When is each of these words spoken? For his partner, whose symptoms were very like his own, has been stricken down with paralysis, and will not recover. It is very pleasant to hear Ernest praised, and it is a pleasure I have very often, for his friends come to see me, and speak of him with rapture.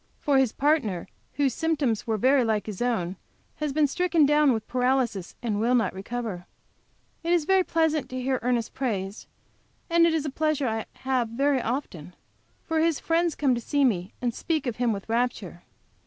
For 0.19 0.39
his 0.39 0.51
partner, 0.51 1.07
whose 1.33 1.53
symptoms 1.53 2.07
were 2.07 2.17
very 2.17 2.43
like 2.43 2.65
his 2.65 2.81
own, 2.81 3.17
has 3.57 3.71
been 3.71 3.85
stricken 3.85 4.25
down 4.25 4.51
with 4.51 4.67
paralysis, 4.67 5.35
and 5.43 5.59
will 5.59 5.75
not 5.75 5.93
recover. 5.93 6.47
It 7.23 7.31
is 7.31 7.45
very 7.45 7.63
pleasant 7.63 8.09
to 8.09 8.19
hear 8.19 8.39
Ernest 8.41 8.73
praised, 8.73 9.27
and 9.91 10.07
it 10.07 10.13
is 10.15 10.25
a 10.25 10.31
pleasure 10.31 10.67
I 10.67 10.87
have 11.01 11.29
very 11.29 11.61
often, 11.61 12.15
for 12.63 12.79
his 12.79 12.99
friends 12.99 13.35
come 13.35 13.53
to 13.53 13.61
see 13.61 13.85
me, 13.85 14.11
and 14.23 14.33
speak 14.33 14.65
of 14.65 14.77
him 14.77 14.91
with 14.91 15.07
rapture. 15.07 15.61